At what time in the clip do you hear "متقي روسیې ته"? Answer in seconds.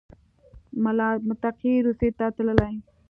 1.27-2.25